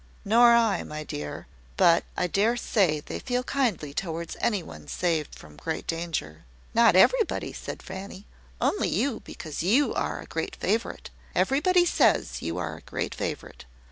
[0.25, 1.45] "Nor I, my dear.
[1.77, 6.43] But I dare say they feel kindly towards anyone saved from great danger."
[6.73, 8.25] "Not everybody," said Fanny;
[8.59, 11.11] "only you, because you are a great favourite.
[11.35, 13.65] Everybody says you are a great favourite.